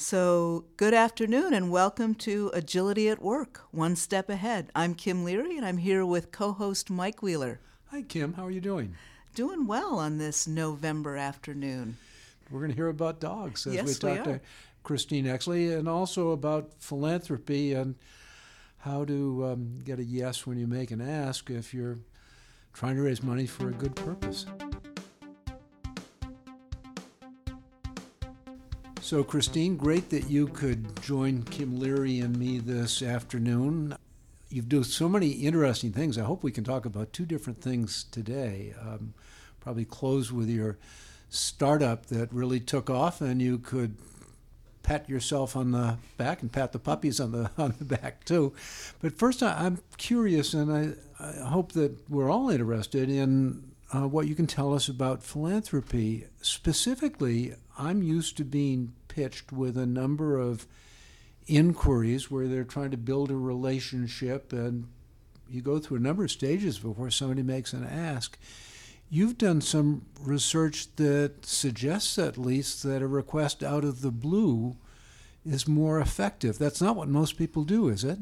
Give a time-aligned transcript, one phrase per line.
[0.00, 4.70] So, good afternoon and welcome to Agility at Work, One Step Ahead.
[4.74, 7.60] I'm Kim Leary and I'm here with co host Mike Wheeler.
[7.90, 8.32] Hi, Kim.
[8.32, 8.94] How are you doing?
[9.34, 11.98] Doing well on this November afternoon.
[12.50, 14.32] We're going to hear about dogs as Yes, we we talk are.
[14.38, 14.40] to
[14.84, 17.94] Christine Exley and also about philanthropy and
[18.78, 21.98] how to um, get a yes when you make an ask if you're
[22.72, 24.46] trying to raise money for a good purpose.
[29.02, 33.96] So, Christine, great that you could join Kim Leary and me this afternoon.
[34.50, 36.18] You've done so many interesting things.
[36.18, 38.74] I hope we can talk about two different things today.
[38.80, 39.14] Um,
[39.58, 40.76] probably close with your
[41.30, 43.96] startup that really took off, and you could
[44.82, 48.52] pat yourself on the back and pat the puppies on the on the back too.
[49.00, 54.06] But first, I, I'm curious, and I, I hope that we're all interested in uh,
[54.06, 56.26] what you can tell us about philanthropy.
[56.42, 60.66] Specifically, I'm used to being pitched with a number of
[61.46, 64.86] inquiries where they're trying to build a relationship, and
[65.48, 68.38] you go through a number of stages before somebody makes an ask.
[69.08, 74.76] You've done some research that suggests, at least, that a request out of the blue
[75.44, 76.58] is more effective.
[76.58, 78.18] That's not what most people do, is it?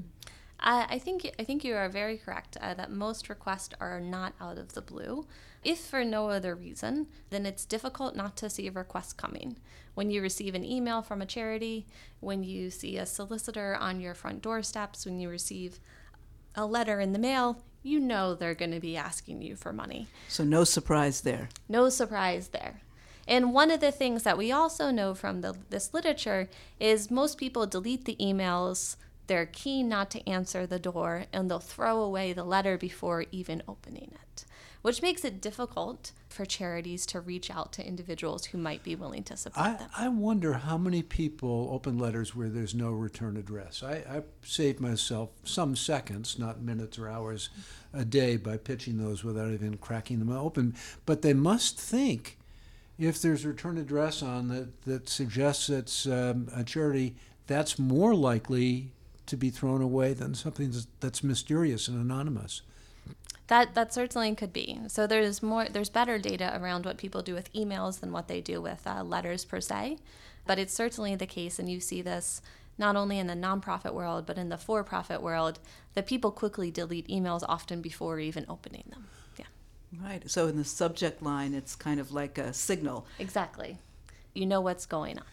[0.60, 4.34] Uh, I think I think you are very correct uh, that most requests are not
[4.40, 5.26] out of the blue.
[5.64, 9.56] If for no other reason, then it's difficult not to see a request coming.
[9.94, 11.86] When you receive an email from a charity,
[12.20, 15.80] when you see a solicitor on your front doorsteps, when you receive
[16.54, 20.08] a letter in the mail, you know they're going to be asking you for money.
[20.28, 21.48] So, no surprise there.
[21.68, 22.80] No surprise there.
[23.26, 26.48] And one of the things that we also know from the, this literature
[26.80, 28.96] is most people delete the emails.
[29.28, 33.62] They're keen not to answer the door and they'll throw away the letter before even
[33.68, 34.46] opening it,
[34.80, 39.22] which makes it difficult for charities to reach out to individuals who might be willing
[39.24, 39.90] to support I, them.
[39.94, 43.82] I wonder how many people open letters where there's no return address.
[43.82, 47.50] I, I saved myself some seconds, not minutes or hours,
[47.92, 50.74] a day by pitching those without even cracking them open.
[51.04, 52.38] But they must think
[52.98, 57.14] if there's a return address on that that suggests it's um, a charity,
[57.46, 58.92] that's more likely
[59.28, 62.62] to be thrown away than something that's, that's mysterious and anonymous.
[63.48, 64.78] That that certainly could be.
[64.88, 68.42] So there's more there's better data around what people do with emails than what they
[68.42, 69.98] do with uh, letters per se,
[70.46, 72.42] but it's certainly the case, and you see this
[72.76, 75.58] not only in the nonprofit world but in the for-profit world
[75.94, 79.06] that people quickly delete emails often before even opening them.
[79.38, 79.46] Yeah,
[80.00, 80.30] Right.
[80.30, 83.06] So, in the subject line, it's kind of like a signal.
[83.18, 83.78] exactly.
[84.34, 85.24] You know what's going on.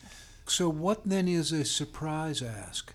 [0.48, 2.94] So, what then is a surprise ask?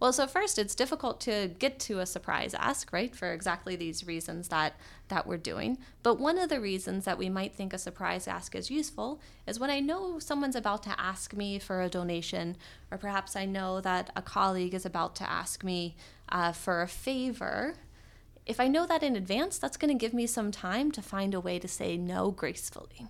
[0.00, 3.14] Well, so first, it's difficult to get to a surprise ask, right?
[3.14, 4.72] For exactly these reasons that
[5.08, 5.76] that we're doing.
[6.02, 9.60] But one of the reasons that we might think a surprise ask is useful is
[9.60, 12.56] when I know someone's about to ask me for a donation,
[12.90, 15.96] or perhaps I know that a colleague is about to ask me
[16.30, 17.74] uh, for a favor.
[18.46, 21.34] If I know that in advance, that's going to give me some time to find
[21.34, 23.06] a way to say no gracefully,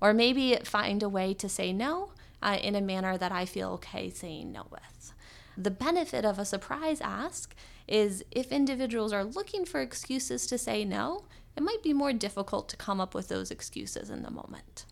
[0.00, 3.70] or maybe find a way to say no uh, in a manner that I feel
[3.70, 5.12] okay saying no with.
[5.60, 7.52] The benefit of a surprise ask
[7.88, 11.24] is if individuals are looking for excuses to say no,
[11.56, 14.84] it might be more difficult to come up with those excuses in the moment.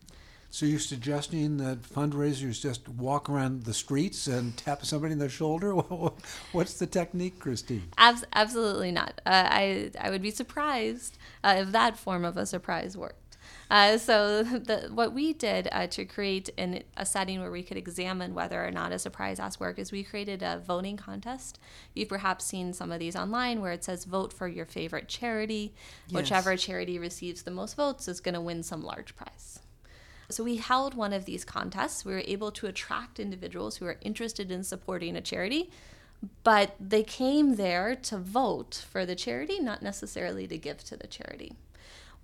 [0.51, 5.29] So you're suggesting that fundraisers just walk around the streets and tap somebody in the
[5.29, 5.73] shoulder?
[6.53, 7.85] What's the technique, Christine?
[7.97, 9.21] Abs- absolutely not.
[9.25, 13.26] Uh, I, I would be surprised uh, if that form of a surprise worked.
[13.71, 17.77] Uh, so the, what we did uh, to create an, a setting where we could
[17.77, 21.59] examine whether or not a surprise ask worked is we created a voting contest.
[21.95, 25.75] You've perhaps seen some of these online where it says vote for your favorite charity.
[26.11, 29.61] Whichever charity receives the most votes is going to win some large prize.
[30.29, 32.05] So we held one of these contests.
[32.05, 35.71] We were able to attract individuals who are interested in supporting a charity,
[36.43, 41.07] but they came there to vote for the charity, not necessarily to give to the
[41.07, 41.53] charity.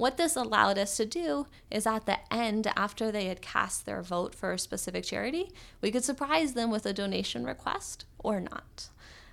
[0.02, 4.02] What this allowed us to do is at the end, after they had cast their
[4.02, 8.88] vote for a specific charity, we could surprise them with a donation request or not.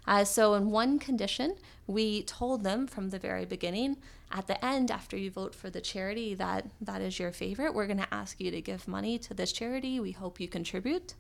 [0.06, 1.56] Uh, so, in one condition,
[1.88, 3.98] we told them from the very beginning
[4.32, 7.88] at the end, after you vote for the charity that that is your favorite, we're
[7.88, 10.00] going to ask you to give money to this charity.
[10.00, 11.16] We hope you contribute.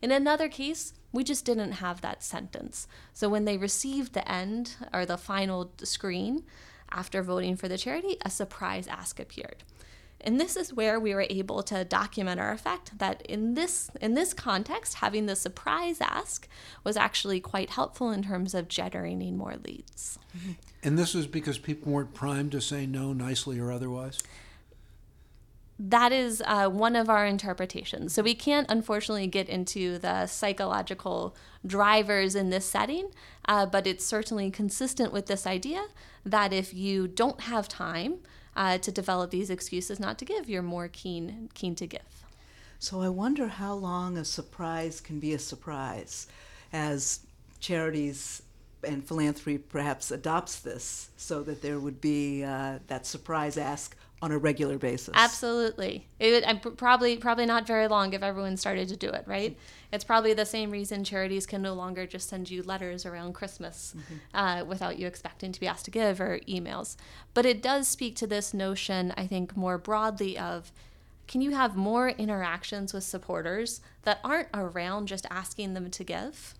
[0.00, 2.86] In another case, we just didn't have that sentence.
[3.14, 6.44] So, when they received the end or the final screen
[6.92, 9.64] after voting for the charity, a surprise ask appeared.
[10.24, 14.14] And this is where we were able to document our effect that in this in
[14.14, 16.46] this context, having the surprise ask
[16.84, 20.18] was actually quite helpful in terms of generating more leads.
[20.84, 24.20] And this was because people weren't primed to say no nicely or otherwise?
[25.78, 28.12] That is uh, one of our interpretations.
[28.12, 31.34] So we can't, unfortunately, get into the psychological
[31.66, 33.10] drivers in this setting,
[33.48, 35.84] uh, but it's certainly consistent with this idea
[36.24, 38.18] that if you don't have time
[38.54, 42.24] uh, to develop these excuses not to give, you're more keen keen to give.
[42.78, 46.26] So I wonder how long a surprise can be a surprise,
[46.72, 47.20] as
[47.60, 48.42] charities
[48.84, 54.30] and philanthropy perhaps adopts this, so that there would be uh, that surprise ask on
[54.30, 55.10] a regular basis.
[55.14, 56.06] Absolutely.
[56.20, 59.56] It would, probably probably not very long if everyone started to do it, right?
[59.92, 63.94] It's probably the same reason charities can no longer just send you letters around Christmas
[63.96, 64.14] mm-hmm.
[64.32, 66.96] uh, without you expecting to be asked to give or emails.
[67.34, 70.70] But it does speak to this notion, I think, more broadly of
[71.26, 76.54] can you have more interactions with supporters that aren't around just asking them to give?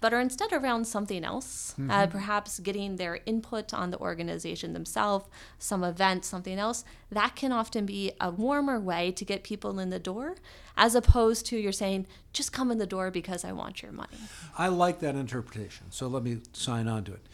[0.00, 1.90] But are instead around something else, uh, mm-hmm.
[1.90, 5.26] uh, perhaps getting their input on the organization themselves,
[5.58, 6.84] some event, something else.
[7.10, 10.36] That can often be a warmer way to get people in the door,
[10.76, 14.18] as opposed to you're saying, just come in the door because I want your money.
[14.56, 17.26] I like that interpretation, so let me sign on to it.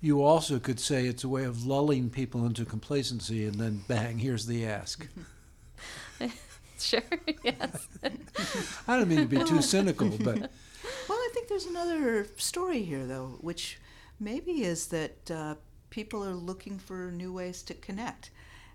[0.00, 4.18] You also could say it's a way of lulling people into complacency, and then bang,
[4.18, 5.06] here's the ask.
[6.78, 7.02] sure,
[7.44, 7.88] yes.
[8.88, 10.50] I don't mean to be too cynical, but
[11.08, 13.78] well, think there's another story here, though, which
[14.20, 15.54] maybe is that uh,
[15.90, 18.30] people are looking for new ways to connect.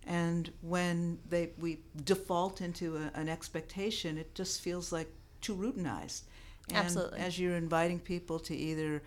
[0.06, 5.12] And when they we default into a, an expectation, it just feels like
[5.42, 6.21] too routinized.
[6.69, 7.19] And Absolutely.
[7.19, 9.01] As you're inviting people to either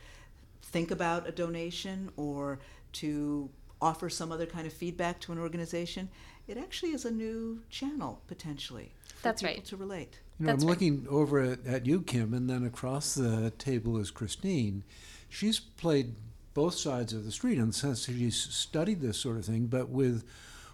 [0.63, 2.59] think about a donation or
[2.93, 3.51] to
[3.81, 6.09] offer some other kind of feedback to an organization,
[6.47, 9.65] it actually is a new channel potentially That's people right.
[9.65, 10.19] to relate.
[10.39, 10.73] You know, That's I'm right.
[10.73, 14.85] looking over at, at you, Kim, and then across the table is Christine.
[15.29, 16.15] She's played
[16.55, 19.67] both sides of the street in the sense that she's studied this sort of thing,
[19.67, 20.25] but with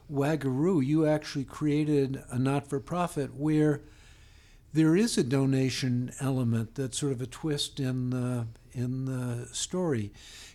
[0.08, 3.82] Wagaroo, you actually created a not for profit where
[4.72, 10.12] there is a donation element that's sort of a twist in the, in the story.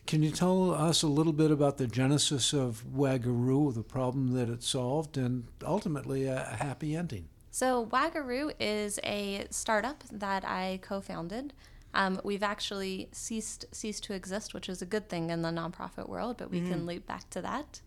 [0.08, 4.50] Can you tell us a little bit about the genesis of Wagaroo, the problem that
[4.50, 7.28] it solved, and ultimately a, a happy ending?
[7.54, 11.54] So, Wagaroo is a startup that I co founded.
[11.94, 16.08] Um, we've actually ceased ceased to exist, which is a good thing in the nonprofit
[16.08, 16.70] world, but we mm.
[16.70, 17.82] can loop back to that.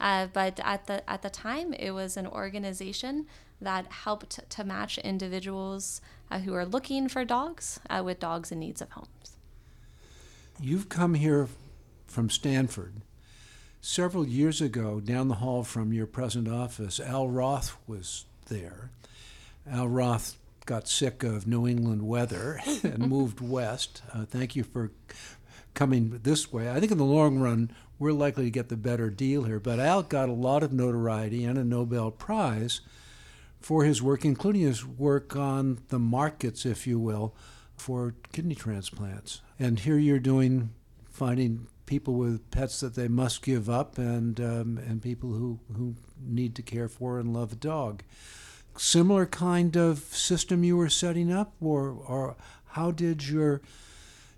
[0.00, 3.26] Uh, but at the at the time, it was an organization
[3.60, 6.00] that helped to match individuals
[6.30, 9.36] uh, who are looking for dogs uh, with dogs in needs of homes.
[10.60, 11.48] You've come here
[12.06, 12.94] from Stanford.
[13.80, 18.90] Several years ago, down the hall from your present office, Al Roth was there.
[19.70, 20.36] Al Roth
[20.66, 24.02] got sick of New England weather and moved west.
[24.12, 24.90] Uh, thank you for
[25.74, 26.70] coming this way.
[26.70, 29.60] I think in the long run, we're likely to get the better deal here.
[29.60, 32.80] But Al got a lot of notoriety and a Nobel Prize
[33.60, 37.34] for his work, including his work on the markets, if you will,
[37.76, 39.40] for kidney transplants.
[39.58, 40.70] And here you're doing,
[41.10, 45.94] finding people with pets that they must give up and, um, and people who, who
[46.20, 48.02] need to care for and love a dog.
[48.76, 52.36] Similar kind of system you were setting up, or or
[52.70, 53.60] how did your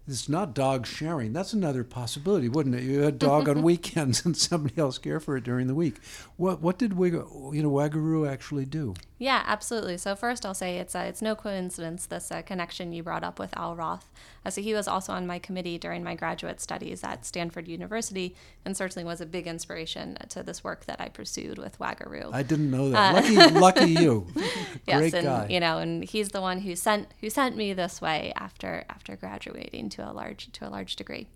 [0.08, 1.32] it's not dog sharing.
[1.32, 2.82] That's another possibility, wouldn't it?
[2.82, 5.96] You had a dog on weekends and somebody else care for it during the week.
[6.36, 8.94] What what did we you know Wagaroo actually do?
[9.18, 9.96] Yeah, absolutely.
[9.96, 13.38] So first, I'll say it's uh, it's no coincidence this uh, connection you brought up
[13.38, 14.10] with Al Roth.
[14.44, 18.36] Uh, so he was also on my committee during my graduate studies at Stanford University,
[18.64, 22.30] and certainly was a big inspiration to this work that I pursued with Wagaroo.
[22.32, 23.14] I didn't know that.
[23.14, 24.26] Uh, lucky, lucky you.
[24.86, 25.46] yes, Great and guy.
[25.48, 29.16] you know, and he's the one who sent who sent me this way after after
[29.16, 31.26] graduating to a large to a large degree.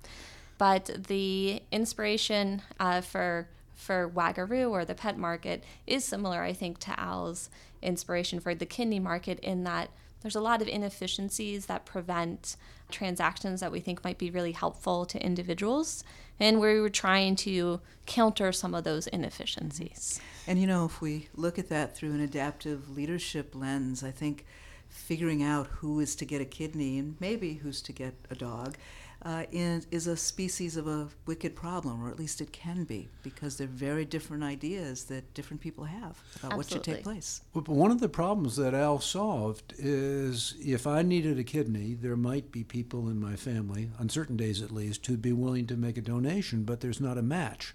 [0.59, 6.79] But the inspiration uh, for for Wagaroo or the pet market is similar, I think,
[6.81, 7.49] to Al's
[7.81, 9.89] inspiration for the kidney market in that
[10.21, 12.57] there's a lot of inefficiencies that prevent
[12.91, 16.05] transactions that we think might be really helpful to individuals.
[16.39, 20.21] And we were trying to counter some of those inefficiencies.
[20.47, 24.45] And you know, if we look at that through an adaptive leadership lens, I think
[24.91, 28.77] figuring out who is to get a kidney and maybe who's to get a dog
[29.23, 33.09] uh, is, is a species of a wicked problem, or at least it can be,
[33.23, 36.57] because they're very different ideas that different people have about Absolutely.
[36.57, 37.43] what should take place.
[37.53, 42.17] But one of the problems that Al solved is if I needed a kidney, there
[42.17, 45.77] might be people in my family, on certain days at least, who'd be willing to
[45.77, 47.75] make a donation, but there's not a match.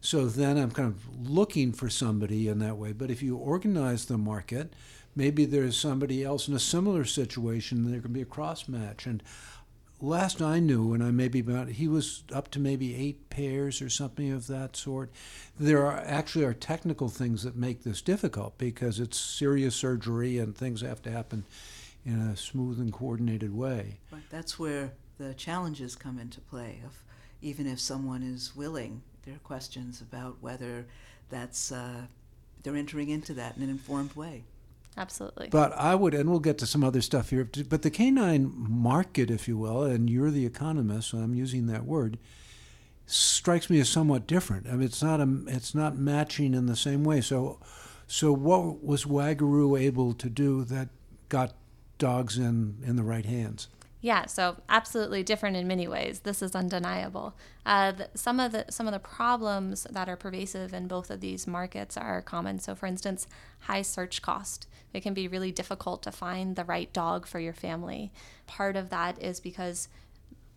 [0.00, 2.92] So then I'm kind of looking for somebody in that way.
[2.92, 4.74] But if you organize the market,
[5.14, 9.06] maybe there's somebody else in a similar situation, there can be a cross match.
[9.06, 9.22] And
[10.00, 13.88] last I knew, and I maybe about he was up to maybe eight pairs or
[13.88, 15.10] something of that sort.
[15.58, 20.56] There are actually are technical things that make this difficult because it's serious surgery and
[20.56, 21.44] things have to happen
[22.04, 23.98] in a smooth and coordinated way.
[24.30, 26.80] That's where the challenges come into play.
[26.84, 27.02] Of
[27.42, 30.86] even if someone is willing, there are questions about whether
[31.28, 32.02] that's uh,
[32.62, 34.44] they're entering into that in an informed way.
[34.98, 35.48] Absolutely.
[35.48, 37.48] But I would, and we'll get to some other stuff here.
[37.68, 41.84] But the canine market, if you will, and you're the economist, so I'm using that
[41.84, 42.18] word,
[43.06, 44.66] strikes me as somewhat different.
[44.66, 47.20] I mean, it's not a, it's not matching in the same way.
[47.20, 47.60] So,
[48.08, 50.88] so what was Wagaroo able to do that
[51.28, 51.54] got
[51.98, 53.68] dogs in in the right hands?
[54.00, 56.20] Yeah, so absolutely different in many ways.
[56.20, 57.34] This is undeniable.
[57.66, 61.20] Uh, the, some of the some of the problems that are pervasive in both of
[61.20, 62.60] these markets are common.
[62.60, 63.26] So, for instance,
[63.60, 64.68] high search cost.
[64.92, 68.12] It can be really difficult to find the right dog for your family.
[68.46, 69.88] Part of that is because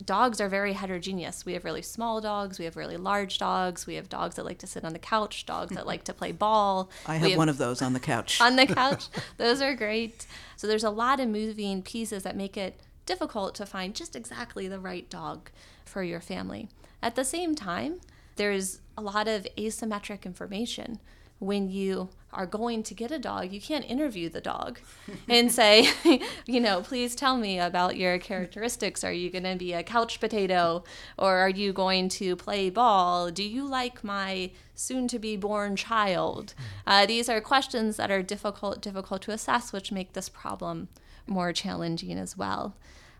[0.06, 1.46] dogs are very heterogeneous.
[1.46, 4.60] We have really small dogs, we have really large dogs, we have dogs that like
[4.60, 6.90] to sit on the couch, dogs that like to play ball.
[7.06, 8.40] I have, have one of those on the couch.
[8.42, 9.08] on the couch.
[9.38, 10.26] Those are great.
[10.58, 14.68] So there's a lot of moving pieces that make it difficult to find just exactly
[14.68, 15.50] the right dog
[15.86, 16.70] for your family.
[17.02, 18.00] At the same time,
[18.36, 21.00] there's a lot of asymmetric information.
[21.40, 24.80] When you are going to get a dog, you can't interview the dog
[25.28, 25.90] and say,
[26.46, 29.04] you know, please tell me about your characteristics.
[29.04, 30.84] Are you going to be a couch potato
[31.18, 33.32] or are you going to play ball?
[33.32, 36.54] Do you like my soon to be born child?
[36.86, 40.90] Uh, these are questions that are difficult difficult to assess, which make this problem
[41.28, 42.76] more challenging as well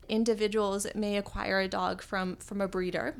[0.10, 3.16] individuals may acquire a dog from from a breeder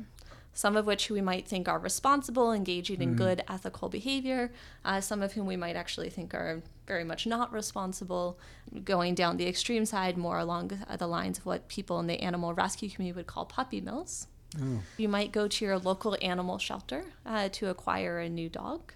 [0.54, 3.16] some of which we might think are responsible, engaging in mm.
[3.16, 4.52] good ethical behavior,
[4.84, 8.38] uh, some of whom we might actually think are very much not responsible,
[8.84, 12.52] going down the extreme side, more along the lines of what people in the animal
[12.52, 14.26] rescue community would call puppy mills.
[14.60, 14.80] Oh.
[14.98, 18.92] You might go to your local animal shelter uh, to acquire a new dog.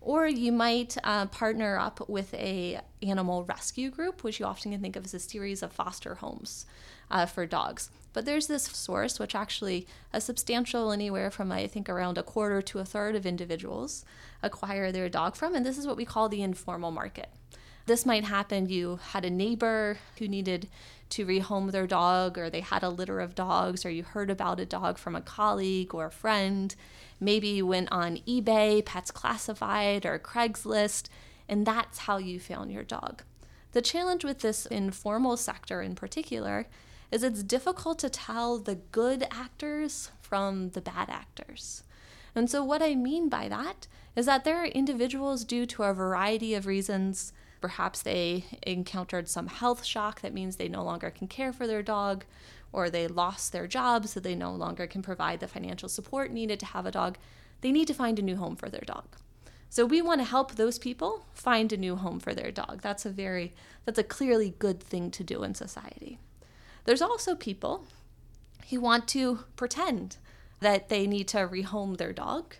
[0.00, 4.80] Or you might uh, partner up with a animal rescue group, which you often can
[4.80, 6.66] think of as a series of foster homes
[7.10, 7.90] uh, for dogs.
[8.12, 12.62] But there's this source, which actually a substantial, anywhere from I think around a quarter
[12.62, 14.04] to a third of individuals
[14.42, 17.28] acquire their dog from, and this is what we call the informal market.
[17.86, 18.68] This might happen.
[18.68, 20.68] You had a neighbor who needed
[21.10, 24.60] to rehome their dog, or they had a litter of dogs, or you heard about
[24.60, 26.74] a dog from a colleague or a friend.
[27.20, 31.08] Maybe you went on eBay, Pets Classified, or Craigslist,
[31.48, 33.22] and that's how you found your dog.
[33.72, 36.66] The challenge with this informal sector in particular
[37.10, 41.84] is it's difficult to tell the good actors from the bad actors.
[42.34, 45.94] And so, what I mean by that is that there are individuals, due to a
[45.94, 47.32] variety of reasons,
[47.66, 51.82] perhaps they encountered some health shock that means they no longer can care for their
[51.82, 52.24] dog,
[52.72, 56.60] or they lost their job so they no longer can provide the financial support needed
[56.60, 57.18] to have a dog.
[57.62, 59.06] They need to find a new home for their dog.
[59.68, 62.82] So we want to help those people find a new home for their dog.
[62.82, 63.52] That's a very
[63.84, 66.20] that's a clearly good thing to do in society.
[66.84, 67.84] There's also people
[68.70, 70.18] who want to pretend
[70.60, 72.54] that they need to rehome their dog,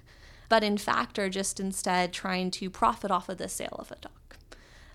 [0.49, 3.97] but in fact are just instead trying to profit off of the sale of a
[4.01, 4.11] dog.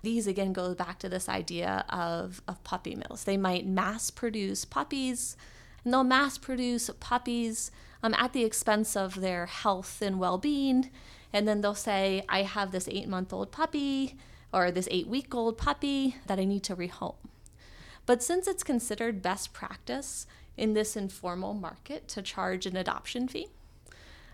[0.02, 3.24] These again go back to this idea of, of puppy mills.
[3.24, 5.36] They might mass produce puppies,
[5.84, 7.70] and they'll mass produce puppies
[8.02, 10.90] um, at the expense of their health and well being.
[11.32, 14.16] And then they'll say, I have this eight month old puppy
[14.52, 17.14] or this eight week old puppy that I need to rehome.
[18.04, 23.48] But since it's considered best practice in this informal market to charge an adoption fee,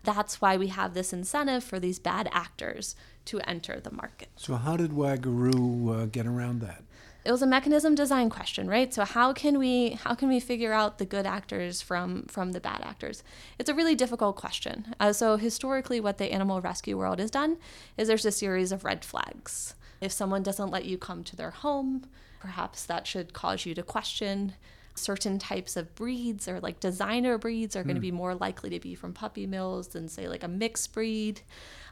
[0.02, 2.96] that's why we have this incentive for these bad actors
[3.28, 4.28] to enter the market.
[4.36, 6.82] So, how did Wagaroo uh, get around that?
[7.24, 8.94] It was a mechanism design question, right?
[8.94, 12.60] So how can we how can we figure out the good actors from from the
[12.60, 13.22] bad actors?
[13.58, 14.94] It's a really difficult question.
[14.98, 17.58] Uh, so historically, what the animal rescue world has done
[17.98, 19.74] is there's a series of red flags.
[20.00, 22.06] If someone doesn't let you come to their home,
[22.40, 24.54] Perhaps that should cause you to question
[24.94, 28.80] certain types of breeds or like designer breeds are going to be more likely to
[28.80, 31.40] be from puppy mills than say like a mixed breed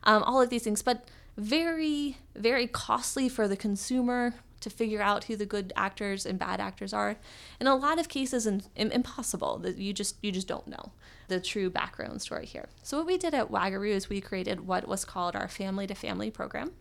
[0.02, 5.24] um, all of these things but very very costly for the consumer to figure out
[5.24, 7.16] who the good actors and bad actors are
[7.60, 10.92] in a lot of cases in, in, impossible that you just you just don't know
[11.28, 14.88] the true background story here so what we did at wagaroo is we created what
[14.88, 16.72] was called our family to family program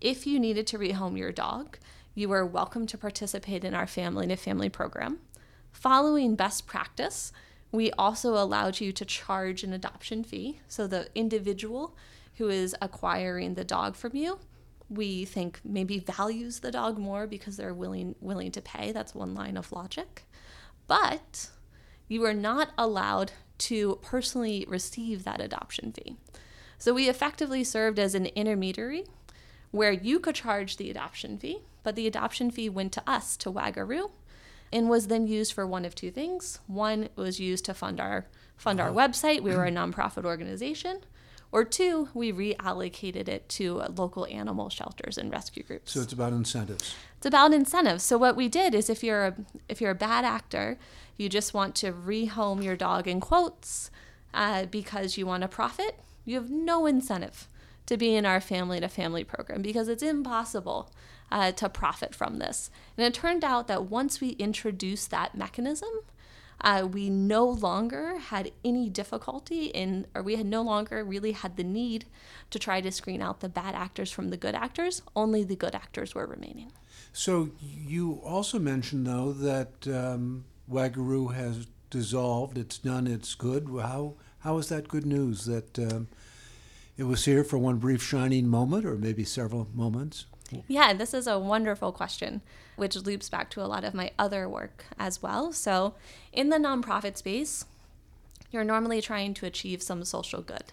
[0.00, 1.76] if you needed to rehome your dog
[2.14, 5.18] you were welcome to participate in our family to family program.
[5.70, 7.32] Following best practice,
[7.70, 10.60] we also allowed you to charge an adoption fee.
[10.68, 11.96] So the individual
[12.42, 14.36] who is acquiring the dog from you,
[14.88, 18.90] we think maybe values the dog more because they're willing willing to pay.
[18.90, 20.24] That's one line of logic.
[20.88, 21.50] But
[22.08, 26.16] you are not allowed to personally receive that adoption fee.
[26.78, 29.04] So we effectively served as an intermediary
[29.70, 33.52] where you could charge the adoption fee, but the adoption fee went to us, to
[33.52, 34.10] Wagaroo,
[34.72, 36.58] and was then used for one of two things.
[36.66, 39.42] One was used to fund our fund our website.
[39.42, 41.02] We were a nonprofit organization.
[41.52, 45.92] Or two, we reallocated it to local animal shelters and rescue groups.
[45.92, 46.94] So it's about incentives.
[47.18, 48.02] It's about incentives.
[48.02, 49.34] So what we did is if you're a
[49.68, 50.78] if you're a bad actor,
[51.18, 53.90] you just want to rehome your dog in quotes
[54.32, 57.48] uh, because you want to profit, you have no incentive
[57.84, 60.90] to be in our family to family program because it's impossible
[61.30, 62.70] uh, to profit from this.
[62.96, 65.90] And it turned out that once we introduced that mechanism,
[66.62, 71.56] uh, we no longer had any difficulty in, or we had no longer really had
[71.56, 72.04] the need
[72.50, 75.02] to try to screen out the bad actors from the good actors.
[75.16, 76.72] Only the good actors were remaining.
[77.12, 82.56] So you also mentioned, though, that um, Wagaroo has dissolved.
[82.56, 83.68] It's done its good.
[83.68, 85.44] How how is that good news?
[85.44, 86.08] That um,
[86.96, 90.26] it was here for one brief shining moment, or maybe several moments.
[90.68, 92.42] Yeah, this is a wonderful question,
[92.76, 95.52] which loops back to a lot of my other work as well.
[95.52, 95.94] So,
[96.32, 97.64] in the nonprofit space,
[98.50, 100.72] you're normally trying to achieve some social good.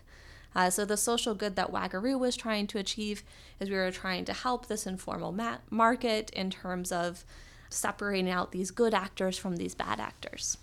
[0.55, 3.23] Uh, so, the social good that Wagaroo was trying to achieve
[3.59, 7.23] is we were trying to help this informal ma- market in terms of
[7.69, 10.57] separating out these good actors from these bad actors.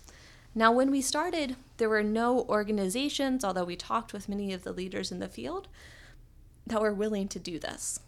[0.53, 4.73] Now, when we started, there were no organizations, although we talked with many of the
[4.73, 5.67] leaders in the field,
[6.65, 7.99] that were willing to do this.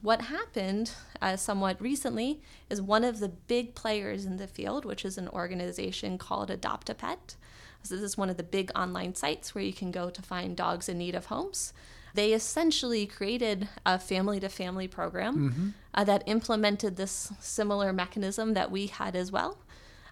[0.00, 2.40] What happened uh, somewhat recently
[2.70, 6.88] is one of the big players in the field, which is an organization called Adopt
[6.88, 7.34] a Pet.
[7.82, 10.56] So, this is one of the big online sites where you can go to find
[10.56, 11.72] dogs in need of homes.
[12.14, 15.68] They essentially created a family to family program mm-hmm.
[15.94, 19.58] uh, that implemented this similar mechanism that we had as well,